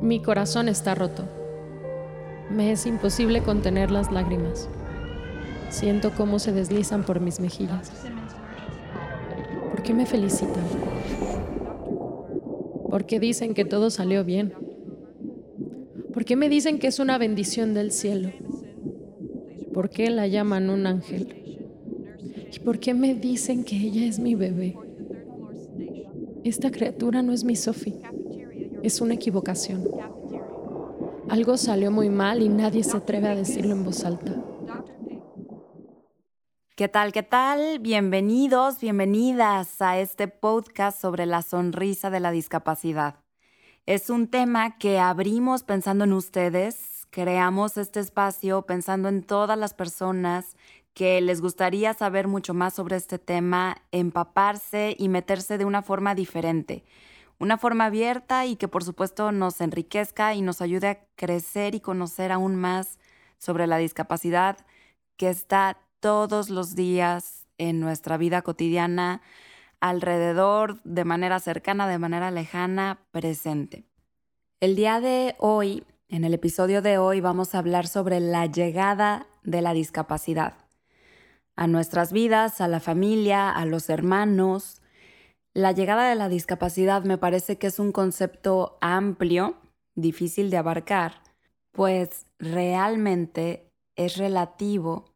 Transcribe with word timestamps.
Mi 0.00 0.20
corazón 0.20 0.68
está 0.68 0.94
roto. 0.94 1.24
Me 2.50 2.70
es 2.70 2.86
imposible 2.86 3.42
contener 3.42 3.90
las 3.90 4.12
lágrimas. 4.12 4.68
Siento 5.70 6.12
cómo 6.14 6.38
se 6.38 6.52
deslizan 6.52 7.02
por 7.02 7.20
mis 7.20 7.40
mejillas. 7.40 7.90
¿Por 9.70 9.82
qué 9.82 9.94
me 9.94 10.06
felicitan? 10.06 10.64
¿Por 12.90 13.06
qué 13.06 13.18
dicen 13.18 13.54
que 13.54 13.64
todo 13.64 13.90
salió 13.90 14.24
bien? 14.24 14.52
¿Por 16.12 16.24
qué 16.24 16.36
me 16.36 16.48
dicen 16.48 16.78
que 16.78 16.86
es 16.88 16.98
una 16.98 17.18
bendición 17.18 17.74
del 17.74 17.90
cielo? 17.90 18.30
¿Por 19.72 19.90
qué 19.90 20.10
la 20.10 20.26
llaman 20.26 20.70
un 20.70 20.86
ángel? 20.86 21.34
¿Y 22.52 22.58
por 22.60 22.78
qué 22.78 22.94
me 22.94 23.14
dicen 23.14 23.64
que 23.64 23.76
ella 23.76 24.06
es 24.06 24.18
mi 24.18 24.34
bebé? 24.34 24.76
Esta 26.44 26.70
criatura 26.70 27.22
no 27.22 27.32
es 27.32 27.44
mi 27.44 27.56
Sophie. 27.56 27.94
Es 28.82 29.00
una 29.00 29.14
equivocación. 29.14 29.84
Algo 31.28 31.56
salió 31.56 31.90
muy 31.90 32.08
mal 32.08 32.42
y 32.42 32.48
nadie 32.48 32.84
se 32.84 32.96
atreve 32.96 33.28
a 33.28 33.34
decirlo 33.34 33.72
en 33.72 33.84
voz 33.84 34.04
alta. 34.04 34.32
¿Qué 36.76 36.88
tal? 36.88 37.12
¿Qué 37.12 37.22
tal? 37.22 37.78
Bienvenidos, 37.78 38.80
bienvenidas 38.80 39.80
a 39.80 39.98
este 39.98 40.28
podcast 40.28 41.00
sobre 41.00 41.26
la 41.26 41.42
sonrisa 41.42 42.10
de 42.10 42.20
la 42.20 42.30
discapacidad. 42.30 43.16
Es 43.86 44.10
un 44.10 44.28
tema 44.28 44.78
que 44.78 44.98
abrimos 44.98 45.62
pensando 45.62 46.04
en 46.04 46.12
ustedes, 46.12 47.06
creamos 47.10 47.76
este 47.78 48.00
espacio 48.00 48.62
pensando 48.62 49.08
en 49.08 49.22
todas 49.22 49.58
las 49.58 49.74
personas 49.74 50.56
que 50.92 51.20
les 51.20 51.40
gustaría 51.40 51.94
saber 51.94 52.28
mucho 52.28 52.54
más 52.54 52.74
sobre 52.74 52.96
este 52.96 53.18
tema, 53.18 53.76
empaparse 53.92 54.94
y 54.98 55.08
meterse 55.08 55.58
de 55.58 55.64
una 55.64 55.82
forma 55.82 56.14
diferente 56.14 56.84
una 57.38 57.58
forma 57.58 57.86
abierta 57.86 58.46
y 58.46 58.56
que 58.56 58.68
por 58.68 58.84
supuesto 58.84 59.32
nos 59.32 59.60
enriquezca 59.60 60.34
y 60.34 60.42
nos 60.42 60.60
ayude 60.60 60.88
a 60.88 60.98
crecer 61.16 61.74
y 61.74 61.80
conocer 61.80 62.32
aún 62.32 62.56
más 62.56 62.98
sobre 63.38 63.66
la 63.66 63.78
discapacidad 63.78 64.58
que 65.16 65.28
está 65.28 65.78
todos 66.00 66.50
los 66.50 66.74
días 66.74 67.46
en 67.58 67.80
nuestra 67.80 68.16
vida 68.16 68.42
cotidiana, 68.42 69.22
alrededor, 69.80 70.82
de 70.84 71.04
manera 71.04 71.40
cercana, 71.40 71.88
de 71.88 71.98
manera 71.98 72.30
lejana, 72.30 72.98
presente. 73.12 73.84
El 74.60 74.76
día 74.76 75.00
de 75.00 75.34
hoy, 75.38 75.84
en 76.08 76.24
el 76.24 76.34
episodio 76.34 76.82
de 76.82 76.98
hoy, 76.98 77.20
vamos 77.20 77.54
a 77.54 77.58
hablar 77.58 77.86
sobre 77.86 78.20
la 78.20 78.46
llegada 78.46 79.26
de 79.42 79.62
la 79.62 79.72
discapacidad 79.72 80.54
a 81.56 81.66
nuestras 81.66 82.12
vidas, 82.12 82.60
a 82.60 82.68
la 82.68 82.80
familia, 82.80 83.50
a 83.50 83.64
los 83.64 83.88
hermanos, 83.88 84.82
la 85.56 85.72
llegada 85.72 86.10
de 86.10 86.16
la 86.16 86.28
discapacidad 86.28 87.04
me 87.04 87.16
parece 87.16 87.56
que 87.56 87.68
es 87.68 87.78
un 87.78 87.90
concepto 87.90 88.76
amplio, 88.82 89.56
difícil 89.94 90.50
de 90.50 90.58
abarcar, 90.58 91.22
pues 91.72 92.26
realmente 92.38 93.72
es 93.94 94.18
relativo 94.18 95.14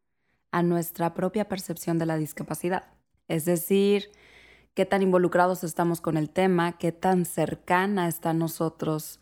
a 0.50 0.62
nuestra 0.62 1.12
propia 1.12 1.46
percepción 1.46 1.98
de 1.98 2.06
la 2.06 2.16
discapacidad. 2.16 2.84
Es 3.28 3.44
decir, 3.44 4.12
qué 4.72 4.86
tan 4.86 5.02
involucrados 5.02 5.62
estamos 5.62 6.00
con 6.00 6.16
el 6.16 6.30
tema, 6.30 6.78
qué 6.78 6.90
tan 6.90 7.26
cercana 7.26 8.08
está 8.08 8.30
a 8.30 8.34
nosotros 8.34 9.20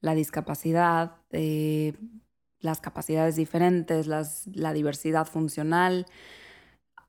la 0.00 0.14
discapacidad, 0.14 1.16
eh, 1.32 1.94
las 2.60 2.80
capacidades 2.80 3.34
diferentes, 3.34 4.06
la 4.06 4.72
diversidad 4.72 5.26
funcional, 5.26 6.06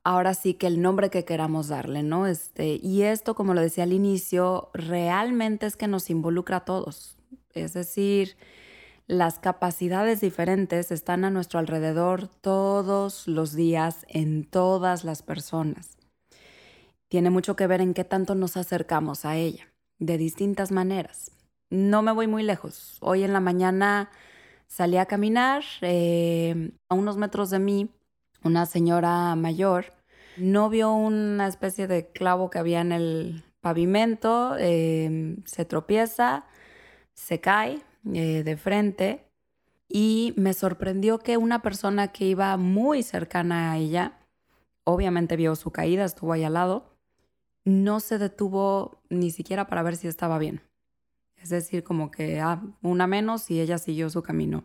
ahora 0.04 0.34
sí 0.34 0.54
que 0.54 0.66
el 0.66 0.80
nombre 0.80 1.10
que 1.10 1.24
queramos 1.24 1.68
darle, 1.68 2.02
¿no? 2.02 2.26
Este, 2.26 2.80
y 2.82 3.02
esto, 3.02 3.34
como 3.34 3.54
lo 3.54 3.60
decía 3.60 3.84
al 3.84 3.92
inicio, 3.92 4.70
realmente 4.74 5.66
es 5.66 5.76
que 5.76 5.88
nos 5.88 6.10
involucra 6.10 6.58
a 6.58 6.64
todos. 6.64 7.16
Es 7.54 7.74
decir, 7.74 8.36
las 9.06 9.38
capacidades 9.38 10.20
diferentes 10.20 10.90
están 10.90 11.24
a 11.24 11.30
nuestro 11.30 11.58
alrededor 11.58 12.28
todos 12.28 13.28
los 13.28 13.54
días 13.54 14.04
en 14.08 14.44
todas 14.44 15.04
las 15.04 15.22
personas. 15.22 15.96
Tiene 17.08 17.30
mucho 17.30 17.56
que 17.56 17.66
ver 17.66 17.80
en 17.80 17.94
qué 17.94 18.04
tanto 18.04 18.34
nos 18.34 18.56
acercamos 18.56 19.24
a 19.24 19.36
ella, 19.36 19.68
de 19.98 20.16
distintas 20.16 20.72
maneras. 20.72 21.30
No 21.68 22.02
me 22.02 22.12
voy 22.12 22.26
muy 22.26 22.42
lejos. 22.42 22.96
Hoy 23.00 23.22
en 23.22 23.32
la 23.32 23.40
mañana 23.40 24.10
salí 24.66 24.96
a 24.96 25.06
caminar 25.06 25.62
eh, 25.82 26.72
a 26.88 26.94
unos 26.94 27.18
metros 27.18 27.50
de 27.50 27.58
mí 27.58 27.90
una 28.44 28.66
señora 28.66 29.34
mayor, 29.36 29.86
no 30.36 30.68
vio 30.70 30.92
una 30.92 31.46
especie 31.46 31.86
de 31.86 32.10
clavo 32.10 32.50
que 32.50 32.58
había 32.58 32.80
en 32.80 32.92
el 32.92 33.44
pavimento, 33.60 34.56
em, 34.58 35.42
se 35.44 35.64
tropieza, 35.64 36.46
se 37.14 37.40
cae 37.40 37.82
eh, 38.12 38.42
de 38.42 38.56
frente 38.56 39.24
y 39.88 40.34
me 40.36 40.54
sorprendió 40.54 41.18
que 41.18 41.36
una 41.36 41.62
persona 41.62 42.08
que 42.08 42.26
iba 42.26 42.56
muy 42.56 43.02
cercana 43.02 43.72
a 43.72 43.78
ella, 43.78 44.18
obviamente 44.84 45.36
vio 45.36 45.54
su 45.54 45.70
caída, 45.70 46.04
estuvo 46.04 46.32
ahí 46.32 46.44
al 46.44 46.54
lado, 46.54 46.96
no 47.64 48.00
se 48.00 48.18
detuvo 48.18 49.02
ni 49.10 49.30
siquiera 49.30 49.66
para 49.66 49.82
ver 49.82 49.96
si 49.96 50.08
estaba 50.08 50.38
bien. 50.38 50.62
Es 51.36 51.50
decir, 51.50 51.84
como 51.84 52.10
que 52.10 52.40
ah, 52.40 52.62
una 52.82 53.06
menos 53.06 53.50
y 53.50 53.60
ella 53.60 53.78
siguió 53.78 54.10
su 54.10 54.22
camino. 54.22 54.64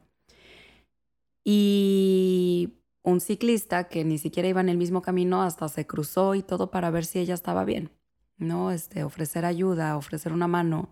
Y 1.43 2.26
un 3.03 3.21
ciclista 3.21 3.85
que 3.85 4.03
ni 4.03 4.17
siquiera 4.17 4.49
iba 4.49 4.61
en 4.61 4.69
el 4.69 4.77
mismo 4.77 5.01
camino 5.01 5.41
hasta 5.41 5.69
se 5.69 5.87
cruzó 5.87 6.35
y 6.35 6.43
todo 6.43 6.71
para 6.71 6.89
ver 6.89 7.05
si 7.05 7.19
ella 7.19 7.33
estaba 7.33 7.63
bien, 7.63 7.89
¿no? 8.37 8.71
Este, 8.71 9.03
ofrecer 9.03 9.45
ayuda, 9.45 9.97
ofrecer 9.97 10.33
una 10.33 10.47
mano. 10.47 10.89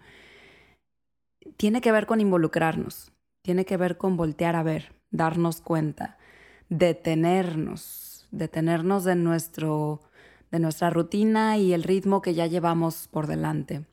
Tiene 1.58 1.82
que 1.82 1.92
ver 1.92 2.06
con 2.06 2.22
involucrarnos, 2.22 3.12
tiene 3.42 3.66
que 3.66 3.78
ver 3.78 3.98
con 3.98 4.18
voltear 4.18 4.56
a 4.56 4.64
ver, 4.64 4.96
darnos 5.12 5.62
cuenta, 5.62 6.18
detenernos, 6.70 8.28
detenernos 8.32 9.04
de, 9.04 9.16
nuestro, 9.16 10.02
de 10.52 10.60
nuestra 10.60 10.90
rutina 10.90 11.58
y 11.58 11.74
el 11.74 11.84
ritmo 11.84 12.22
que 12.22 12.34
ya 12.34 12.48
llevamos 12.48 13.08
por 13.08 13.28
delante. 13.28 13.86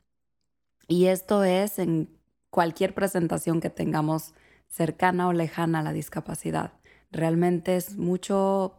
Y 0.87 1.05
esto 1.05 1.43
es 1.43 1.79
en 1.79 2.09
cualquier 2.49 2.93
presentación 2.93 3.61
que 3.61 3.69
tengamos 3.69 4.33
cercana 4.67 5.27
o 5.27 5.33
lejana 5.33 5.79
a 5.79 5.83
la 5.83 5.93
discapacidad. 5.93 6.73
Realmente 7.13 7.75
es 7.77 7.95
mucho 7.95 8.73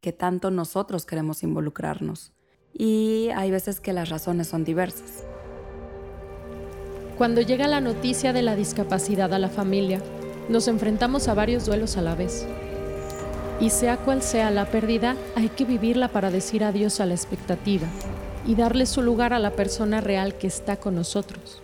que 0.00 0.12
tanto 0.12 0.50
nosotros 0.50 1.04
queremos 1.04 1.42
involucrarnos. 1.42 2.32
Y 2.72 3.28
hay 3.36 3.50
veces 3.50 3.78
que 3.78 3.92
las 3.92 4.08
razones 4.08 4.48
son 4.48 4.64
diversas. 4.64 5.24
Cuando 7.18 7.42
llega 7.42 7.68
la 7.68 7.82
noticia 7.82 8.32
de 8.32 8.40
la 8.40 8.56
discapacidad 8.56 9.32
a 9.34 9.38
la 9.38 9.50
familia, 9.50 10.00
nos 10.48 10.66
enfrentamos 10.66 11.28
a 11.28 11.34
varios 11.34 11.66
duelos 11.66 11.98
a 11.98 12.02
la 12.02 12.14
vez. 12.14 12.46
Y 13.60 13.68
sea 13.68 13.98
cual 13.98 14.22
sea 14.22 14.50
la 14.50 14.64
pérdida, 14.64 15.14
hay 15.36 15.50
que 15.50 15.66
vivirla 15.66 16.08
para 16.08 16.30
decir 16.30 16.64
adiós 16.64 17.00
a 17.00 17.06
la 17.06 17.14
expectativa 17.14 17.86
y 18.46 18.54
darle 18.54 18.86
su 18.86 19.02
lugar 19.02 19.34
a 19.34 19.38
la 19.38 19.50
persona 19.50 20.00
real 20.00 20.36
que 20.38 20.46
está 20.46 20.76
con 20.76 20.94
nosotros. 20.94 21.62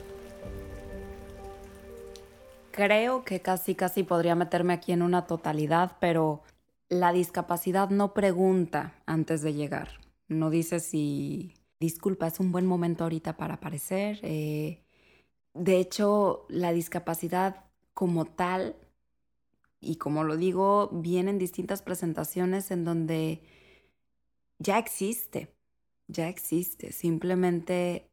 Creo 2.71 3.25
que 3.25 3.41
casi, 3.41 3.75
casi 3.75 4.03
podría 4.03 4.35
meterme 4.35 4.73
aquí 4.73 4.93
en 4.93 5.03
una 5.03 5.27
totalidad, 5.27 5.97
pero 6.01 6.43
la 6.89 7.13
discapacidad 7.13 7.91
no 7.91 8.15
pregunta 8.15 8.95
antes 9.07 9.43
de 9.43 9.55
llegar. 9.55 10.01
No 10.29 10.51
dice 10.51 10.81
si, 10.81 11.55
disculpa, 11.81 12.29
es 12.29 12.39
un 12.39 12.53
buen 12.53 12.67
momento 12.67 13.05
ahorita 13.05 13.37
para 13.37 13.55
aparecer. 13.55 14.21
Eh, 14.23 14.85
de 15.55 15.79
hecho, 15.79 16.47
la 16.49 16.73
discapacidad 16.73 17.65
como 17.95 18.25
tal, 18.25 18.77
y 19.81 19.97
como 19.97 20.25
lo 20.25 20.37
digo, 20.37 20.91
viene 20.93 21.31
en 21.31 21.39
distintas 21.39 21.83
presentaciones 21.83 22.71
en 22.71 22.85
donde 22.85 23.43
ya 24.59 24.79
existe, 24.79 25.55
ya 26.07 26.29
existe. 26.29 26.93
Simplemente 26.93 28.10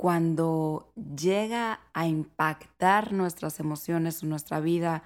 cuando 0.00 0.94
llega 1.14 1.80
a 1.92 2.06
impactar 2.06 3.12
nuestras 3.12 3.60
emociones, 3.60 4.24
nuestra 4.24 4.58
vida, 4.58 5.02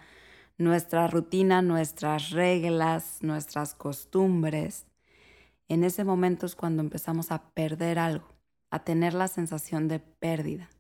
nuestra 0.57 1.09
rutina, 1.09 1.63
nuestras 1.63 2.31
reglas, 2.31 3.19
nuestras 3.21 3.75
costumbres, 3.75 4.87
en 5.67 5.83
ese 5.83 6.05
momento 6.05 6.47
es 6.47 6.55
cuando 6.55 6.81
empezamos 6.81 7.33
a 7.33 7.43
perder 7.55 7.99
algo, 7.99 8.29
a 8.71 8.85
tener 8.85 9.15
la 9.15 9.27
sensación 9.27 9.89
de 9.89 9.99
pérdida. 9.99 10.71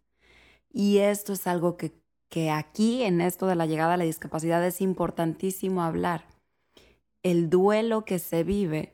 Y 0.71 0.99
esto 0.99 1.33
es 1.33 1.49
algo 1.49 1.77
que, 1.77 2.01
que 2.29 2.53
aquí, 2.53 3.03
en 3.03 3.21
esto 3.21 3.49
de 3.49 3.57
la 3.57 3.67
llegada 3.67 3.95
a 3.95 3.97
la 3.97 4.05
discapacidad, 4.05 4.65
es 4.65 4.81
importantísimo 4.81 5.83
hablar. 5.83 6.25
El 7.25 7.51
duelo 7.51 8.05
que 8.05 8.21
se 8.21 8.45
vive 8.45 8.93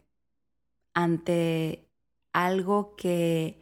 ante 0.95 1.85
algo 2.33 2.97
que 2.97 3.60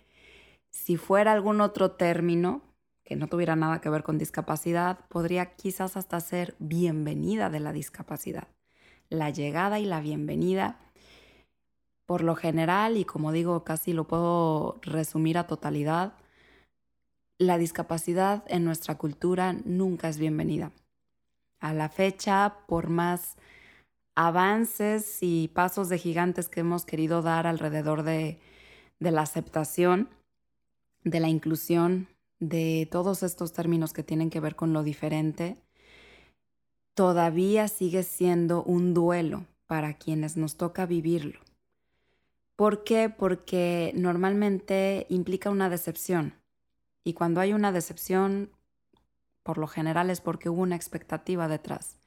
si 0.70 0.96
fuera 0.96 1.32
algún 1.32 1.60
otro 1.60 1.92
término 1.92 2.62
que 3.04 3.16
no 3.16 3.26
tuviera 3.26 3.56
nada 3.56 3.80
que 3.80 3.88
ver 3.88 4.02
con 4.02 4.18
discapacidad, 4.18 4.98
podría 5.08 5.54
quizás 5.56 5.96
hasta 5.96 6.20
ser 6.20 6.54
bienvenida 6.58 7.48
de 7.48 7.60
la 7.60 7.72
discapacidad. 7.72 8.48
La 9.08 9.30
llegada 9.30 9.78
y 9.78 9.86
la 9.86 10.00
bienvenida, 10.00 10.78
por 12.04 12.22
lo 12.22 12.36
general, 12.36 12.96
y 12.96 13.04
como 13.04 13.32
digo, 13.32 13.64
casi 13.64 13.92
lo 13.92 14.04
puedo 14.04 14.78
resumir 14.82 15.38
a 15.38 15.46
totalidad, 15.46 16.12
la 17.38 17.56
discapacidad 17.56 18.44
en 18.48 18.64
nuestra 18.64 18.98
cultura 18.98 19.54
nunca 19.64 20.08
es 20.08 20.18
bienvenida. 20.18 20.72
A 21.60 21.72
la 21.72 21.88
fecha, 21.88 22.56
por 22.66 22.88
más 22.88 23.36
avances 24.16 25.18
y 25.20 25.46
pasos 25.46 25.88
de 25.88 25.98
gigantes 25.98 26.48
que 26.48 26.60
hemos 26.60 26.84
querido 26.84 27.22
dar 27.22 27.46
alrededor 27.46 28.02
de, 28.02 28.40
la 28.98 29.22
aceptación, 29.22 30.08
de 31.04 31.20
la 31.20 31.28
inclusión, 31.28 32.08
de 32.40 32.88
todos 32.90 33.22
estos 33.22 33.52
términos 33.52 33.92
que 33.92 34.02
tienen 34.02 34.30
que 34.30 34.40
ver 34.40 34.56
con 34.56 34.72
lo 34.72 34.82
diferente, 34.82 35.56
todavía 36.94 37.68
sigue 37.68 38.02
siendo 38.02 38.62
un 38.62 38.94
duelo 38.94 39.46
para 39.66 39.94
quienes 39.94 40.36
nos 40.36 40.56
toca 40.56 40.86
vivirlo. 40.86 41.40
¿Por 42.56 42.82
qué? 42.82 43.08
Porque 43.08 43.92
normalmente 43.94 45.06
implica 45.08 45.50
una 45.50 45.70
decepción. 45.70 46.34
Y 47.04 47.12
cuando 47.12 47.40
hay 47.40 47.52
una 47.52 47.70
decepción, 47.70 48.50
por 49.44 49.58
lo 49.58 49.68
general 49.68 50.10
es 50.10 50.20
porque 50.20 50.48
hubo 50.48 50.62
una 50.62 50.74
expectativa 50.74 51.46
detrás, 51.46 51.98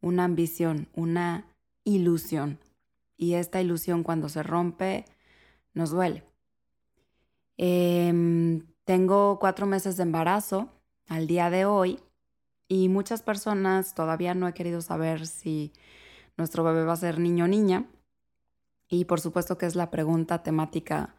una 0.00 0.24
ambición, 0.24 0.88
una 0.94 1.46
ilusión. 1.84 2.58
Y 3.16 3.34
esta 3.34 3.60
ilusión 3.60 4.02
cuando 4.02 4.28
se 4.30 4.42
rompe, 4.42 5.04
nos 5.74 5.90
duele. 5.90 6.24
Em, 7.58 8.60
tengo 8.84 9.38
cuatro 9.38 9.66
meses 9.66 9.96
de 9.96 10.02
embarazo 10.04 10.70
al 11.08 11.26
día 11.26 11.50
de 11.50 11.64
hoy 11.64 12.00
y 12.68 12.88
muchas 12.88 13.22
personas 13.22 13.94
todavía 13.94 14.34
no 14.34 14.48
he 14.48 14.54
querido 14.54 14.80
saber 14.80 15.26
si 15.26 15.72
nuestro 16.36 16.64
bebé 16.64 16.84
va 16.84 16.94
a 16.94 16.96
ser 16.96 17.18
niño 17.18 17.44
o 17.44 17.48
niña. 17.48 17.86
Y 18.88 19.04
por 19.04 19.20
supuesto 19.20 19.58
que 19.58 19.66
es 19.66 19.74
la 19.74 19.90
pregunta 19.90 20.42
temática 20.42 21.14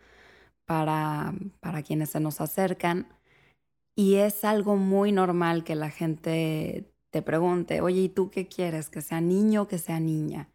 para, 0.66 1.34
para 1.60 1.84
quienes 1.84 2.12
se 2.12 2.20
nos 2.20 2.42
acercan. 2.42 3.08
Y 3.96 4.16
es 4.16 4.44
algo 4.44 4.76
muy 4.76 5.12
normal 5.12 5.64
que 5.64 5.76
la 5.76 5.90
gente 5.90 6.92
te 7.12 7.22
pregunte, 7.22 7.82
oye, 7.82 8.02
¿y 8.02 8.10
tú 8.10 8.32
qué 8.32 8.48
quieres? 8.48 8.90
¿Que 8.90 9.02
sea 9.02 9.22
niño 9.22 9.64
o 9.64 9.68
que 9.68 9.78
sea 9.78 10.00
niña? 10.00 10.53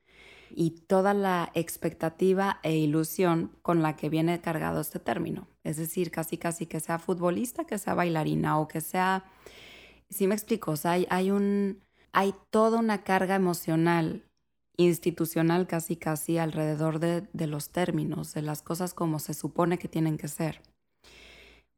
Y 0.50 0.70
toda 0.86 1.14
la 1.14 1.50
expectativa 1.54 2.60
e 2.62 2.76
ilusión 2.76 3.52
con 3.62 3.82
la 3.82 3.96
que 3.96 4.08
viene 4.08 4.40
cargado 4.40 4.80
este 4.80 4.98
término. 4.98 5.48
Es 5.64 5.76
decir, 5.76 6.10
casi 6.10 6.38
casi 6.38 6.66
que 6.66 6.80
sea 6.80 6.98
futbolista, 6.98 7.64
que 7.64 7.78
sea 7.78 7.94
bailarina 7.94 8.58
o 8.58 8.68
que 8.68 8.80
sea... 8.80 9.24
Si 10.10 10.26
me 10.26 10.34
explico, 10.34 10.72
o 10.72 10.88
hay, 10.88 11.06
hay, 11.10 11.30
un, 11.30 11.82
hay 12.12 12.34
toda 12.50 12.78
una 12.78 13.04
carga 13.04 13.34
emocional 13.34 14.24
institucional 14.78 15.66
casi 15.66 15.96
casi 15.96 16.38
alrededor 16.38 17.00
de, 17.00 17.46
los 17.46 17.70
términos, 17.70 18.32
de 18.32 18.42
las 18.42 18.62
cosas 18.62 18.94
como 18.94 19.18
se 19.18 19.34
supone 19.34 19.76
que 19.78 19.88
tienen 19.88 20.16
que 20.16 20.28
ser. 20.28 20.62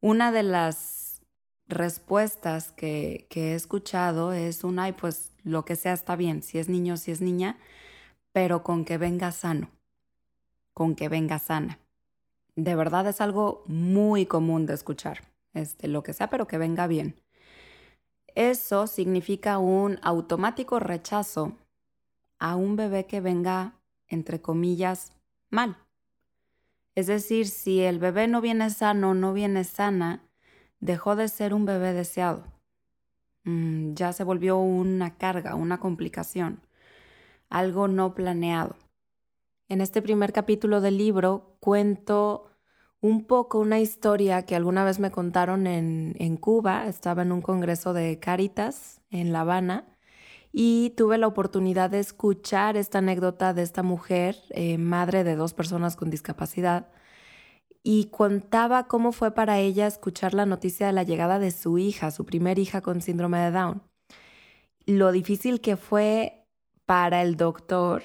Una 0.00 0.30
de 0.30 0.42
las 0.42 1.22
respuestas 1.66 2.72
que, 2.72 3.26
que 3.30 3.52
he 3.52 3.54
escuchado 3.54 4.32
es 4.32 4.64
un, 4.64 4.78
ay, 4.78 4.92
pues 4.92 5.32
lo 5.42 5.64
que 5.64 5.76
sea 5.76 5.94
está 5.94 6.14
bien, 6.14 6.42
si 6.42 6.58
es 6.58 6.68
niño, 6.68 6.96
si 6.98 7.10
es 7.10 7.22
niña, 7.22 7.58
pero 8.32 8.62
con 8.62 8.84
que 8.84 8.98
venga 8.98 9.32
sano, 9.32 9.70
con 10.72 10.94
que 10.94 11.08
venga 11.08 11.38
sana. 11.38 11.78
De 12.56 12.74
verdad 12.74 13.06
es 13.06 13.20
algo 13.20 13.64
muy 13.66 14.26
común 14.26 14.66
de 14.66 14.74
escuchar, 14.74 15.22
este, 15.54 15.88
lo 15.88 16.02
que 16.02 16.12
sea, 16.12 16.28
pero 16.28 16.46
que 16.46 16.58
venga 16.58 16.86
bien. 16.86 17.20
Eso 18.34 18.86
significa 18.86 19.58
un 19.58 19.98
automático 20.02 20.78
rechazo 20.78 21.56
a 22.38 22.56
un 22.56 22.76
bebé 22.76 23.06
que 23.06 23.20
venga, 23.20 23.74
entre 24.08 24.40
comillas, 24.40 25.12
mal. 25.50 25.76
Es 26.94 27.06
decir, 27.06 27.48
si 27.48 27.80
el 27.80 27.98
bebé 27.98 28.28
no 28.28 28.40
viene 28.40 28.70
sano, 28.70 29.14
no 29.14 29.32
viene 29.32 29.64
sana, 29.64 30.22
dejó 30.80 31.16
de 31.16 31.28
ser 31.28 31.54
un 31.54 31.64
bebé 31.64 31.92
deseado. 31.92 32.44
Mm, 33.44 33.94
ya 33.94 34.12
se 34.12 34.24
volvió 34.24 34.58
una 34.58 35.16
carga, 35.16 35.54
una 35.54 35.78
complicación, 35.78 36.60
algo 37.50 37.88
no 37.88 38.14
planeado. 38.14 38.76
En 39.68 39.80
este 39.80 40.00
primer 40.00 40.32
capítulo 40.32 40.80
del 40.80 40.96
libro 40.96 41.56
cuento 41.60 42.46
un 43.00 43.26
poco 43.26 43.58
una 43.58 43.80
historia 43.80 44.44
que 44.44 44.56
alguna 44.56 44.84
vez 44.84 44.98
me 44.98 45.10
contaron 45.10 45.66
en, 45.66 46.14
en 46.18 46.36
Cuba. 46.36 46.86
Estaba 46.86 47.22
en 47.22 47.32
un 47.32 47.42
congreso 47.42 47.92
de 47.92 48.18
Caritas 48.18 49.00
en 49.10 49.32
La 49.32 49.40
Habana 49.40 49.96
y 50.52 50.90
tuve 50.96 51.18
la 51.18 51.26
oportunidad 51.26 51.90
de 51.90 52.00
escuchar 52.00 52.76
esta 52.76 52.98
anécdota 52.98 53.54
de 53.54 53.62
esta 53.62 53.82
mujer, 53.82 54.36
eh, 54.50 54.78
madre 54.78 55.24
de 55.24 55.36
dos 55.36 55.54
personas 55.54 55.96
con 55.96 56.10
discapacidad, 56.10 56.88
y 57.82 58.06
contaba 58.06 58.86
cómo 58.88 59.12
fue 59.12 59.32
para 59.32 59.58
ella 59.58 59.86
escuchar 59.86 60.34
la 60.34 60.46
noticia 60.46 60.86
de 60.86 60.92
la 60.92 61.04
llegada 61.04 61.38
de 61.38 61.50
su 61.50 61.78
hija, 61.78 62.10
su 62.10 62.26
primer 62.26 62.58
hija 62.58 62.80
con 62.80 63.00
síndrome 63.00 63.38
de 63.38 63.50
Down. 63.52 63.82
Lo 64.86 65.12
difícil 65.12 65.60
que 65.60 65.76
fue 65.76 66.39
para 66.90 67.22
el 67.22 67.36
doctor, 67.36 68.02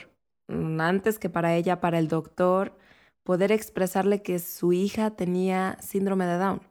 mm, 0.48 0.80
antes 0.80 1.18
que 1.18 1.28
para 1.28 1.56
ella, 1.56 1.82
para 1.82 1.98
el 1.98 2.08
doctor, 2.08 2.78
poder 3.24 3.52
expresarle 3.52 4.22
que 4.22 4.38
su 4.38 4.74
hija 4.74 5.10
tenía 5.16 5.80
síndrome 5.82 6.28
de 6.28 6.38
Down 6.38 6.62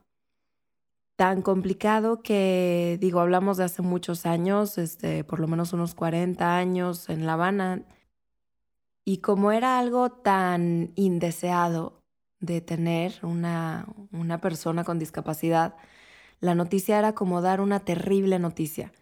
tan 1.17 1.41
complicado 1.41 2.21
que, 2.21 2.97
digo, 3.01 3.19
hablamos 3.19 3.57
de 3.57 3.65
hace 3.65 3.81
muchos 3.81 4.25
años, 4.25 4.77
este, 4.77 5.25
por 5.25 5.41
lo 5.41 5.47
menos 5.47 5.73
unos 5.73 5.93
40 5.93 6.57
años 6.57 7.09
en 7.09 7.25
La 7.25 7.33
Habana, 7.33 7.83
y 9.03 9.17
como 9.17 9.51
era 9.51 9.77
algo 9.77 10.09
tan 10.09 10.93
indeseado 10.95 12.01
de 12.39 12.61
tener 12.61 13.19
una, 13.23 13.87
una 14.13 14.39
persona 14.39 14.85
con 14.85 14.99
discapacidad, 14.99 15.75
la 16.39 16.55
noticia 16.55 16.97
era 16.97 17.13
como 17.13 17.41
dar 17.41 17.59
una 17.59 17.81
terrible 17.81 18.39
noticia. 18.39 18.93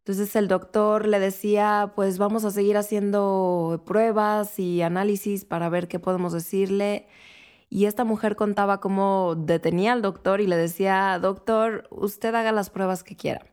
Entonces 0.00 0.34
el 0.36 0.48
doctor 0.48 1.06
le 1.06 1.20
decía, 1.20 1.92
pues 1.94 2.18
vamos 2.18 2.44
a 2.44 2.50
seguir 2.50 2.76
haciendo 2.76 3.82
pruebas 3.86 4.58
y 4.58 4.82
análisis 4.82 5.44
para 5.44 5.68
ver 5.68 5.88
qué 5.88 5.98
podemos 5.98 6.32
decirle. 6.32 7.06
Y 7.68 7.84
esta 7.84 8.04
mujer 8.04 8.34
contaba 8.34 8.80
cómo 8.80 9.36
detenía 9.36 9.92
al 9.92 10.02
doctor 10.02 10.40
y 10.40 10.46
le 10.46 10.56
decía, 10.56 11.18
doctor, 11.20 11.86
usted 11.90 12.34
haga 12.34 12.50
las 12.50 12.70
pruebas 12.70 13.04
que 13.04 13.16
quiera. 13.16 13.46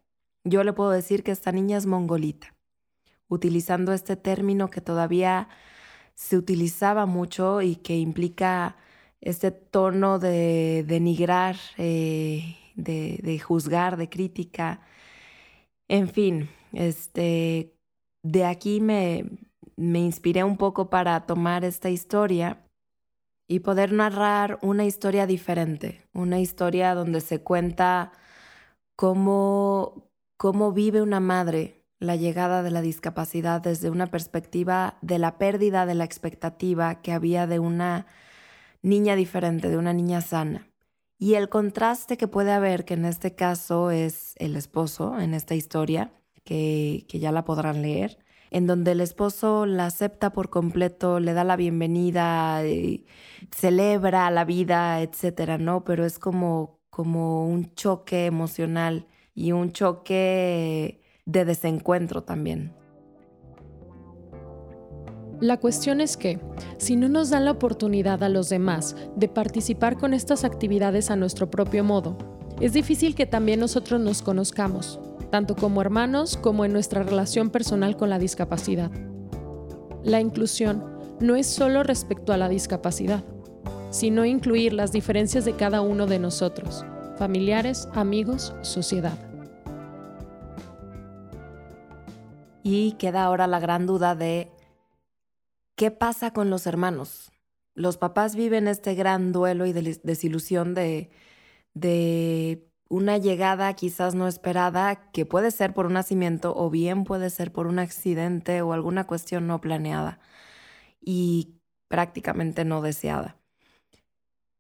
Yo 0.44 0.63
le 0.63 0.73
puedo 0.73 0.89
decir 0.89 1.23
que 1.23 1.31
esta 1.31 1.51
niña 1.51 1.77
es 1.77 1.85
mongolita, 1.85 2.55
utilizando 3.27 3.94
este 3.94 4.15
término 4.15 4.69
que 4.69 4.81
todavía 4.81 5.49
se 6.15 6.38
utilizaba 6.38 7.05
mucho 7.05 7.61
y 7.61 7.75
que 7.75 7.97
implica 7.97 8.77
este 9.21 9.51
tono 9.51 10.17
de 10.19 10.83
denigrar, 10.88 11.57
eh, 11.77 12.56
de, 12.75 13.39
juzgar, 13.39 13.97
de 13.97 14.09
crítica. 14.09 14.81
En 15.89 16.09
fin, 16.09 16.49
este, 16.73 17.73
de 18.23 18.45
aquí 18.45 18.81
me, 18.81 19.25
me 19.77 19.99
inspiré 19.99 20.44
un 20.44 20.57
poco 20.57 20.89
para 20.89 21.25
tomar 21.25 21.63
esta 21.63 21.89
historia 21.89 22.65
y 23.47 23.59
poder 23.59 23.94
narrar 23.94 24.59
una 24.61 24.85
historia 24.85 25.25
diferente, 25.25 26.03
una 26.13 26.39
historia 26.39 26.94
donde 26.94 27.21
se 27.21 27.41
cuenta 27.41 28.11
cómo, 28.97 30.11
cómo 30.35 30.73
vive 30.73 31.01
una 31.01 31.21
madre 31.21 31.85
la 31.99 32.15
llegada 32.15 32.61
de 32.61 32.71
la 32.71 32.81
discapacidad 32.81 33.61
desde 33.61 33.89
una 33.89 34.07
perspectiva 34.07 34.97
de 35.01 35.19
la 35.19 35.37
pérdida 35.37 35.85
de 35.85 35.95
la 35.95 36.03
expectativa 36.03 37.01
que 37.01 37.11
había 37.11 37.47
de 37.47 37.59
una 37.59 38.06
niña 38.81 39.15
diferente, 39.15 39.69
de 39.69 39.77
una 39.77 39.94
niña 39.94 40.21
sana. 40.21 40.67
Y 41.19 41.33
el 41.33 41.50
contraste 41.50 42.18
que 42.18 42.28
puede 42.28 42.52
haber, 42.52 42.86
que 42.86 42.94
en 42.94 43.06
este 43.06 43.33
caso 43.36 43.92
es 43.92 44.33
el 44.38 44.56
esposo 44.56 45.19
en 45.19 45.33
esta 45.33 45.56
historia, 45.56 46.12
que, 46.44 47.06
que 47.09 47.19
ya 47.19 47.31
la 47.31 47.44
podrán 47.44 47.81
leer, 47.81 48.19
en 48.52 48.68
donde 48.68 48.92
el 48.92 49.02
esposo 49.02 49.66
la 49.66 49.88
acepta 49.88 50.31
por 50.31 50.50
completo, 50.50 51.19
le 51.19 51.33
da 51.33 51.44
la 51.44 51.56
bienvenida, 51.56 52.66
y 52.68 53.06
celebra 53.52 54.30
la 54.31 54.45
vida, 54.45 55.02
etcétera, 55.02 55.57
¿no? 55.57 55.83
Pero 55.83 56.06
es 56.06 56.19
como, 56.19 56.80
como 56.90 57.47
un 57.47 57.74
choque 57.74 58.26
emocional 58.26 59.07
y 59.33 59.52
un 59.52 59.71
choque 59.71 61.02
de 61.26 61.45
desencuentro 61.45 62.24
también. 62.24 62.74
La 65.39 65.57
cuestión 65.57 66.01
es 66.01 66.17
que, 66.17 66.39
si 66.77 66.95
no 66.95 67.09
nos 67.09 67.29
dan 67.29 67.45
la 67.45 67.51
oportunidad 67.51 68.23
a 68.23 68.29
los 68.29 68.49
demás 68.49 68.95
de 69.15 69.27
participar 69.27 69.97
con 69.97 70.15
estas 70.15 70.44
actividades 70.44 71.11
a 71.11 71.15
nuestro 71.15 71.51
propio 71.51 71.83
modo, 71.83 72.17
es 72.59 72.73
difícil 72.73 73.13
que 73.13 73.27
también 73.27 73.59
nosotros 73.59 74.01
nos 74.01 74.23
conozcamos, 74.23 74.99
tanto 75.29 75.56
como 75.56 75.81
hermanos 75.81 76.37
como 76.37 76.65
en 76.65 76.73
nuestra 76.73 77.03
relación 77.03 77.51
personal 77.51 77.97
con 77.97 78.09
la 78.09 78.17
discapacidad. 78.17 78.89
La 80.03 80.21
inclusión 80.21 80.83
no 81.19 81.35
es 81.35 81.45
solo 81.45 81.83
respecto 81.83 82.33
a 82.33 82.37
la 82.37 82.49
discapacidad, 82.49 83.23
sino 83.91 84.25
incluir 84.25 84.73
las 84.73 84.91
diferencias 84.91 85.45
de 85.45 85.53
cada 85.53 85.81
uno 85.81 86.07
de 86.07 86.17
nosotros, 86.17 86.83
familiares, 87.17 87.87
amigos, 87.94 88.56
sociedad. 88.61 89.17
Y 92.63 92.94
queda 92.94 93.23
ahora 93.23 93.45
la 93.45 93.59
gran 93.59 93.85
duda 93.85 94.15
de 94.15 94.51
qué 95.78 95.92
pasa 95.92 96.34
con 96.34 96.50
los 96.50 96.68
hermanos. 96.68 97.31
Los 97.74 97.98
papás 97.98 98.36
viven 98.36 98.68
este 98.68 98.96
gran 98.96 99.31
duelo 99.31 99.66
y 99.68 99.72
desilusión 99.72 100.74
de, 100.74 101.10
una 102.90 103.18
llegada 103.18 103.74
quizás 103.74 104.16
no 104.16 104.28
esperada 104.28 105.12
que 105.12 105.26
puede 105.26 105.52
ser 105.52 105.74
por 105.74 105.86
un 105.86 105.94
nacimiento 105.94 106.54
o 106.56 106.69
bien 106.69 107.04
puede 107.04 107.30
ser 107.30 107.52
por 107.52 107.68
un 107.68 107.80
accidente 107.80 108.62
o 108.62 108.74
alguna 108.74 109.06
cuestión 109.06 109.46
no 109.46 109.62
planeada 109.62 110.19
y 111.00 111.60
prácticamente 111.88 112.66
no 112.66 112.81
deseada. 112.81 113.38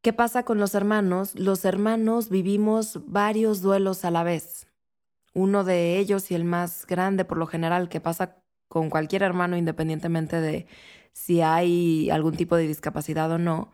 ¿Qué 0.03 0.13
pasa 0.13 0.43
con 0.43 0.59
los 0.59 0.75
hermanos? 0.75 1.33
Los 1.35 1.65
hermanos 1.65 2.29
vivimos 2.29 2.99
varios 3.07 3.61
duelos 3.61 4.05
a 4.05 4.11
la 4.11 4.23
vez. 4.23 4.67
Uno 5.33 5.63
de 5.63 5.97
ellos 5.97 6.29
y 6.29 6.35
el 6.35 6.43
más 6.43 6.85
grande 6.85 7.25
por 7.25 7.37
lo 7.37 7.47
general 7.47 7.89
que 7.89 8.01
pasa 8.01 8.35
con 8.67 8.89
cualquier 8.89 9.23
hermano 9.23 9.57
independientemente 9.57 10.41
de 10.41 10.67
si 11.17 11.41
hay 11.41 12.11
algún 12.11 12.35
tipo 12.35 12.55
de 12.55 12.67
discapacidad 12.67 13.31
o 13.31 13.39
no, 13.39 13.71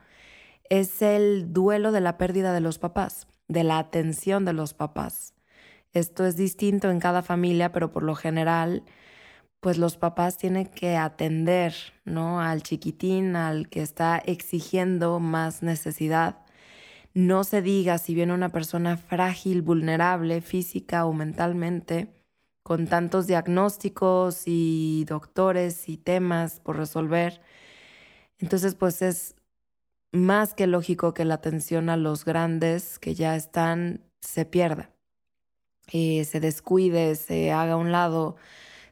es 0.69 1.01
el 1.01 1.51
duelo 1.51 1.91
de 1.91 1.99
la 1.99 2.17
pérdida 2.17 2.53
de 2.53 2.61
los 2.61 2.79
papás 2.79 3.27
de 3.47 3.63
la 3.63 3.79
atención 3.79 4.45
de 4.45 4.53
los 4.53 4.73
papás. 4.73 5.33
Esto 5.91 6.25
es 6.25 6.35
distinto 6.35 6.89
en 6.89 6.99
cada 6.99 7.21
familia, 7.21 7.71
pero 7.71 7.91
por 7.91 8.03
lo 8.03 8.15
general, 8.15 8.83
pues 9.59 9.77
los 9.77 9.97
papás 9.97 10.37
tienen 10.37 10.65
que 10.65 10.95
atender, 10.97 11.75
¿no? 12.05 12.41
Al 12.41 12.63
chiquitín, 12.63 13.35
al 13.35 13.69
que 13.69 13.81
está 13.81 14.17
exigiendo 14.17 15.19
más 15.19 15.61
necesidad. 15.61 16.39
No 17.13 17.43
se 17.43 17.61
diga 17.61 17.97
si 17.99 18.15
viene 18.15 18.33
una 18.33 18.49
persona 18.49 18.97
frágil, 18.97 19.61
vulnerable, 19.61 20.41
física 20.41 21.05
o 21.05 21.13
mentalmente, 21.13 22.22
con 22.63 22.87
tantos 22.87 23.27
diagnósticos 23.27 24.43
y 24.45 25.05
doctores 25.07 25.89
y 25.89 25.97
temas 25.97 26.59
por 26.61 26.77
resolver. 26.77 27.41
Entonces, 28.39 28.75
pues 28.75 29.01
es 29.01 29.35
más 30.11 30.53
que 30.53 30.67
lógico 30.67 31.13
que 31.13 31.25
la 31.25 31.35
atención 31.35 31.89
a 31.89 31.97
los 31.97 32.25
grandes 32.25 32.99
que 32.99 33.15
ya 33.15 33.35
están 33.35 34.03
se 34.21 34.45
pierda, 34.45 34.91
eh, 35.91 36.23
se 36.25 36.39
descuide, 36.39 37.15
se 37.15 37.51
haga 37.51 37.73
a 37.73 37.77
un 37.77 37.91
lado, 37.91 38.37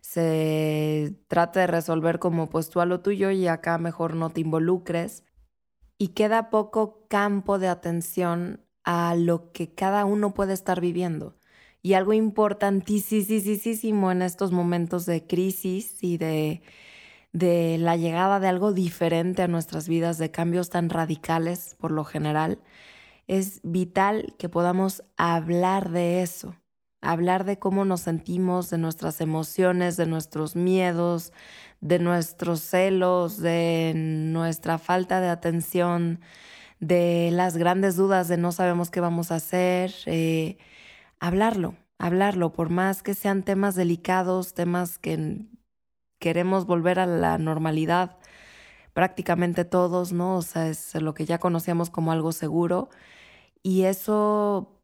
se 0.02 1.16
trate 1.28 1.62
de 1.62 1.68
resolver 1.68 2.20
como 2.20 2.50
pues 2.50 2.70
tú 2.70 2.82
a 2.82 2.86
lo 2.86 3.02
tuyo 3.02 3.32
y 3.32 3.48
acá 3.48 3.78
mejor 3.78 4.16
no 4.16 4.30
te 4.32 4.42
involucres 4.42 5.24
y 5.98 6.10
queda 6.10 6.50
poco 6.50 7.06
campo 7.08 7.60
de 7.60 7.68
atención 7.68 8.66
a 8.84 9.16
lo 9.16 9.52
que 9.52 9.74
cada 9.74 10.06
uno 10.06 10.34
puede 10.34 10.54
estar 10.54 10.82
viviendo. 10.82 11.36
Y 11.82 11.94
algo 11.94 12.14
importantísimo 12.14 14.12
en 14.12 14.22
estos 14.22 14.52
momentos 14.52 15.06
de 15.06 15.26
crisis 15.26 16.04
y 16.04 16.18
de 16.18 16.62
de 17.34 17.78
la 17.80 17.96
llegada 17.96 18.40
de 18.40 18.48
algo 18.48 18.74
diferente 18.74 19.42
a 19.44 19.48
nuestras 19.48 19.88
vidas, 19.88 20.18
de 20.18 20.32
cambios 20.32 20.70
tan 20.70 20.90
radicales 20.90 21.76
por 21.80 21.92
lo 21.92 22.04
general, 22.04 22.60
es 23.28 23.62
vital 23.64 24.36
que 24.38 24.50
podamos 24.50 25.04
hablar 25.18 25.92
de 25.92 26.22
eso, 26.22 26.56
hablar 27.02 27.46
de 27.46 27.58
cómo 27.60 27.86
nos 27.86 28.02
sentimos, 28.02 28.70
de 28.70 28.78
nuestras 28.78 29.22
emociones, 29.22 29.98
de 29.98 30.06
nuestros 30.08 30.56
miedos, 30.56 31.32
de 31.80 32.00
nuestros 32.00 32.62
celos, 32.62 33.38
de 33.40 33.94
nuestra 33.96 34.78
falta 34.78 35.22
de 35.22 35.30
atención, 35.30 36.20
de 36.80 37.30
las 37.32 37.58
grandes 37.58 37.96
dudas 37.96 38.28
de 38.28 38.38
no 38.38 38.52
sabemos 38.52 38.90
qué 38.90 39.00
vamos 39.00 39.32
a 39.32 39.36
hacer, 39.36 39.94
eh, 40.08 40.58
hablarlo, 41.22 41.76
hablarlo, 42.00 42.52
por 42.52 42.70
más 42.70 43.04
que 43.04 43.14
sean 43.14 43.44
temas 43.44 43.76
delicados, 43.76 44.54
temas 44.54 44.98
que 44.98 45.46
queremos 46.20 46.66
volver 46.66 47.00
a 47.00 47.06
la 47.06 47.38
normalidad 47.38 48.18
prácticamente 48.94 49.64
todos, 49.64 50.12
¿no? 50.12 50.36
O 50.38 50.42
sea, 50.42 50.68
es 50.68 50.94
lo 50.96 51.14
que 51.14 51.26
ya 51.26 51.40
conocíamos 51.40 51.90
como 51.90 52.12
algo 52.12 52.32
seguro. 52.34 52.90
Y 53.64 53.84
eso, 53.84 54.82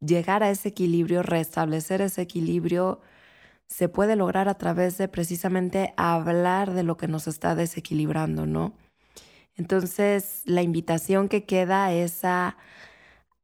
llegar 0.00 0.42
a 0.42 0.50
ese 0.50 0.68
equilibrio, 0.68 1.22
restablecer 1.22 2.00
ese 2.00 2.22
equilibrio, 2.22 3.00
se 3.66 3.88
puede 3.88 4.16
lograr 4.16 4.48
a 4.48 4.58
través 4.58 4.98
de 4.98 5.08
precisamente 5.08 5.94
hablar 5.96 6.72
de 6.74 6.84
lo 6.84 6.96
que 6.96 7.08
nos 7.08 7.26
está 7.26 7.54
desequilibrando, 7.54 8.46
¿no? 8.46 8.74
Entonces, 9.56 10.42
la 10.46 10.62
invitación 10.62 11.28
que 11.28 11.44
queda 11.44 11.92
es 11.92 12.24
a, 12.24 12.56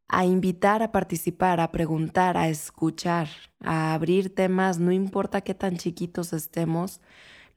a 0.08 0.24
invitar 0.24 0.82
a 0.82 0.90
participar, 0.90 1.60
a 1.60 1.70
preguntar, 1.70 2.36
a 2.36 2.48
escuchar, 2.48 3.28
a 3.60 3.92
abrir 3.92 4.34
temas, 4.34 4.78
no 4.78 4.90
importa 4.90 5.42
qué 5.42 5.54
tan 5.54 5.76
chiquitos 5.76 6.32
estemos, 6.32 7.00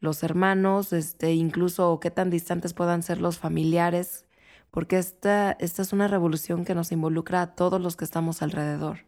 los 0.02 0.24
hermanos, 0.24 0.92
este, 0.94 1.34
incluso 1.34 2.00
qué 2.02 2.12
tan 2.12 2.30
distantes 2.30 2.74
puedan 2.74 3.04
ser 3.04 3.22
los 3.22 3.40
familiares, 3.40 4.26
porque 4.70 4.98
esta, 4.98 5.54
esta 5.60 5.82
es 5.82 5.94
una 5.94 6.08
revolución 6.08 6.66
que 6.66 6.76
nos 6.76 6.92
involucra 6.92 7.42
a 7.42 7.56
todos 7.56 7.80
los 7.80 7.96
que 7.96 8.06
estamos 8.06 8.42
alrededor. 8.42 9.06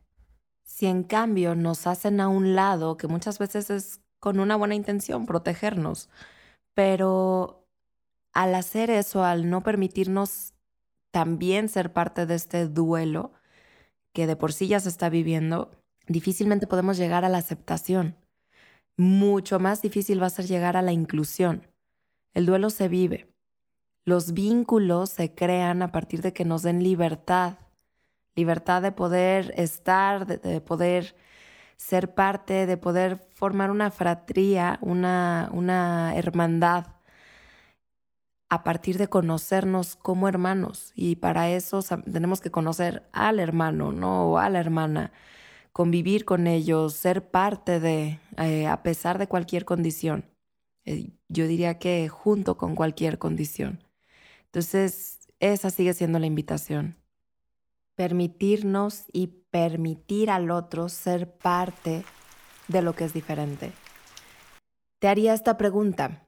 Si 0.63 0.85
en 0.85 1.03
cambio 1.03 1.55
nos 1.55 1.87
hacen 1.87 2.21
a 2.21 2.29
un 2.29 2.55
lado, 2.55 2.95
que 2.97 3.07
muchas 3.07 3.39
veces 3.39 3.69
es 3.69 4.01
con 4.19 4.39
una 4.39 4.55
buena 4.55 4.75
intención, 4.75 5.25
protegernos, 5.25 6.09
pero 6.73 7.67
al 8.33 8.55
hacer 8.55 8.89
eso, 8.89 9.23
al 9.23 9.49
no 9.49 9.61
permitirnos 9.61 10.52
también 11.13 11.69
ser 11.69 11.93
parte 11.93 12.25
de 12.25 12.35
este 12.35 12.67
duelo 12.67 13.31
que 14.11 14.27
de 14.27 14.35
por 14.35 14.51
sí 14.51 14.67
ya 14.67 14.81
se 14.81 14.89
está 14.89 15.09
viviendo, 15.09 15.71
difícilmente 16.07 16.67
podemos 16.67 16.97
llegar 16.97 17.23
a 17.23 17.29
la 17.29 17.37
aceptación 17.37 18.17
mucho 18.97 19.59
más 19.59 19.81
difícil 19.81 20.21
va 20.21 20.27
a 20.27 20.31
ser 20.31 20.45
llegar 20.45 20.77
a 20.77 20.81
la 20.81 20.91
inclusión. 20.91 21.67
El 22.33 22.45
duelo 22.45 22.69
se 22.69 22.87
vive. 22.87 23.27
Los 24.05 24.33
vínculos 24.33 25.09
se 25.09 25.33
crean 25.33 25.81
a 25.81 25.91
partir 25.91 26.21
de 26.21 26.33
que 26.33 26.45
nos 26.45 26.63
den 26.63 26.83
libertad. 26.83 27.57
Libertad 28.35 28.81
de 28.81 28.91
poder 28.91 29.53
estar, 29.57 30.25
de, 30.25 30.61
poder 30.61 31.15
ser 31.77 32.13
parte, 32.13 32.65
de 32.65 32.77
poder 32.77 33.17
formar 33.33 33.71
una 33.71 33.91
fratría, 33.91 34.79
una, 34.81 35.49
una 35.53 36.15
hermandad, 36.15 36.87
a 38.49 38.63
partir 38.63 38.97
de 38.97 39.07
conocernos 39.07 39.95
como 39.95 40.27
hermanos. 40.27 40.91
Y 40.95 41.15
para 41.15 41.49
eso 41.49 41.81
tenemos 42.11 42.41
que 42.41 42.51
conocer 42.51 43.07
al 43.11 43.39
hermano, 43.39 43.91
¿no? 43.91 44.31
O 44.31 44.37
a 44.37 44.49
la 44.49 44.59
hermana 44.59 45.11
convivir 45.73 46.23
con 46.23 46.47
ellos, 46.47 46.93
ser 46.93 47.29
parte 47.29 47.79
de, 47.79 48.19
eh, 48.37 48.67
a 48.67 48.83
pesar 48.83 49.17
de 49.17 49.27
cualquier 49.27 49.65
condición. 49.65 50.25
Eh, 50.85 51.09
yo 51.27 51.47
diría 51.47 51.79
que 51.79 52.07
junto 52.09 52.57
con 52.57 52.75
cualquier 52.75 53.17
condición. 53.17 53.83
Entonces, 54.45 55.19
esa 55.39 55.71
sigue 55.71 55.93
siendo 55.93 56.19
la 56.19 56.27
invitación. 56.27 56.95
Permitirnos 57.95 59.05
y 59.11 59.27
permitir 59.27 60.29
al 60.29 60.51
otro 60.51 60.89
ser 60.89 61.37
parte 61.37 62.05
de 62.67 62.81
lo 62.81 62.93
que 62.93 63.05
es 63.05 63.13
diferente. 63.13 63.71
Te 64.99 65.07
haría 65.07 65.33
esta 65.33 65.57
pregunta. 65.57 66.27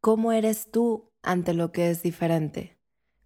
¿Cómo 0.00 0.32
eres 0.32 0.70
tú 0.70 1.10
ante 1.22 1.54
lo 1.54 1.72
que 1.72 1.90
es 1.90 2.02
diferente? 2.02 2.78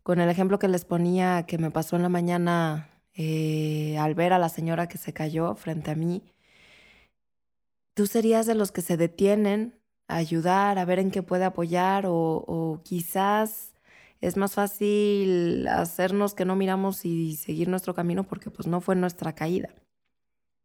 Con 0.03 0.21
el 0.21 0.29
ejemplo 0.31 0.59
que 0.59 0.69
les 0.69 0.85
ponía 0.85 1.45
que 1.47 1.59
me 1.59 1.71
pasó 1.71 1.97
en 1.97 2.03
la 2.03 2.09
mañana 2.09 3.03
eh, 3.13 3.97
al 3.99 4.15
ver 4.15 4.33
a 4.33 4.39
la 4.39 4.49
señora 4.49 4.89
que 4.89 4.99
se 4.99 5.13
cayó 5.13 5.55
frente 5.55 5.91
a 5.91 5.95
mí, 5.95 6.35
tú 7.95 8.07
serías 8.07 8.47
de 8.47 8.55
los 8.55 8.73
que 8.73 8.83
se 8.83 8.97
detienen 8.97 9.79
a 10.09 10.17
ayudar, 10.17 10.79
a 10.79 10.85
ver 10.85 10.99
en 10.99 11.11
qué 11.11 11.23
puede 11.23 11.45
apoyar 11.45 12.07
o, 12.07 12.15
o 12.15 12.81
quizás 12.83 13.75
es 14.21 14.37
más 14.37 14.55
fácil 14.55 15.67
hacernos 15.69 16.35
que 16.35 16.45
no 16.45 16.57
miramos 16.57 17.05
y 17.05 17.37
seguir 17.37 17.69
nuestro 17.69 17.95
camino 17.95 18.25
porque 18.25 18.51
pues 18.51 18.67
no 18.69 18.81
fue 18.81 18.97
nuestra 18.97 19.35
caída. 19.35 19.75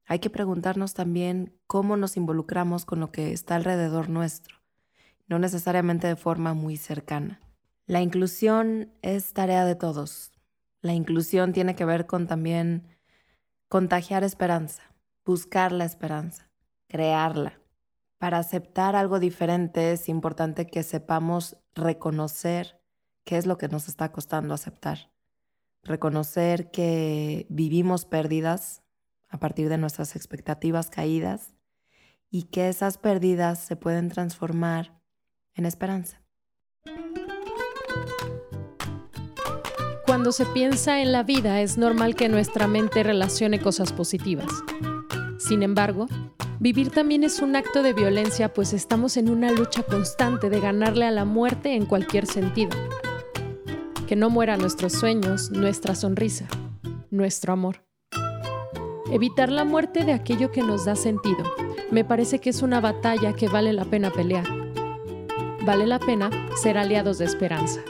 Hay 0.05 0.19
que 0.19 0.29
preguntarnos 0.29 0.93
también 0.93 1.57
cómo 1.65 1.97
nos 1.97 2.17
involucramos 2.17 2.85
con 2.85 2.99
lo 2.99 3.11
que 3.11 3.31
está 3.31 3.55
alrededor 3.55 4.09
nuestro, 4.09 4.57
no 5.27 5.39
necesariamente 5.39 6.07
de 6.07 6.15
forma 6.15 6.53
muy 6.53 6.77
cercana. 6.77 7.41
La 7.85 8.01
inclusión 8.01 8.91
es 9.01 9.33
tarea 9.33 9.65
de 9.65 9.75
todos, 9.75 10.31
la 10.85 10.93
inclusión 10.93 11.51
tiene 11.51 11.73
que 11.73 11.83
ver 11.83 12.05
con 12.05 12.27
también 12.27 12.87
contagiar 13.69 14.23
esperanza, 14.23 14.83
buscar 15.25 15.71
la 15.71 15.83
esperanza, 15.83 16.51
crearla. 16.87 17.59
Para 18.19 18.37
aceptar 18.37 18.95
algo 18.95 19.19
diferente 19.19 19.93
es 19.93 20.07
importante 20.09 20.67
que 20.67 20.83
sepamos 20.83 21.57
reconocer 21.73 22.79
qué 23.23 23.37
es 23.37 23.47
lo 23.47 23.57
que 23.57 23.67
nos 23.67 23.87
está 23.87 24.11
costando 24.11 24.53
aceptar. 24.53 25.11
Reconocer 25.81 26.69
que 26.69 27.47
vivimos 27.49 28.05
pérdidas 28.05 28.83
a 29.27 29.39
partir 29.39 29.69
de 29.69 29.79
nuestras 29.79 30.15
expectativas 30.15 30.91
caídas 30.91 31.55
y 32.29 32.43
que 32.43 32.69
esas 32.69 32.99
pérdidas 32.99 33.57
se 33.57 33.75
pueden 33.75 34.09
transformar 34.09 35.01
en 35.55 35.65
esperanza. 35.65 36.21
Cuando 40.05 40.31
se 40.31 40.45
piensa 40.45 41.01
en 41.01 41.11
la 41.11 41.23
vida 41.23 41.61
es 41.61 41.77
normal 41.77 42.15
que 42.15 42.29
nuestra 42.29 42.67
mente 42.67 43.03
relacione 43.03 43.59
cosas 43.59 43.91
positivas. 43.91 44.47
Sin 45.39 45.63
embargo, 45.63 46.07
vivir 46.59 46.91
también 46.91 47.23
es 47.23 47.39
un 47.41 47.55
acto 47.55 47.83
de 47.83 47.93
violencia 47.93 48.53
pues 48.53 48.73
estamos 48.73 49.17
en 49.17 49.29
una 49.29 49.51
lucha 49.51 49.83
constante 49.83 50.49
de 50.49 50.59
ganarle 50.59 51.05
a 51.05 51.11
la 51.11 51.25
muerte 51.25 51.75
en 51.75 51.85
cualquier 51.85 52.27
sentido. 52.27 52.71
Que 54.07 54.15
no 54.15 54.29
mueran 54.29 54.59
nuestros 54.59 54.93
sueños, 54.93 55.51
nuestra 55.51 55.95
sonrisa, 55.95 56.47
nuestro 57.09 57.53
amor. 57.53 57.83
Evitar 59.11 59.49
la 59.49 59.65
muerte 59.65 60.05
de 60.05 60.13
aquello 60.13 60.51
que 60.51 60.61
nos 60.61 60.85
da 60.85 60.95
sentido. 60.95 61.43
Me 61.91 62.05
parece 62.05 62.39
que 62.39 62.51
es 62.51 62.61
una 62.61 62.79
batalla 62.79 63.33
que 63.33 63.47
vale 63.47 63.73
la 63.73 63.85
pena 63.85 64.11
pelear. 64.11 64.64
Vale 65.65 65.87
la 65.87 65.97
pena 65.97 66.29
ser 66.61 66.77
aliados 66.77 67.17
de 67.17 67.25
esperanza. 67.25 67.81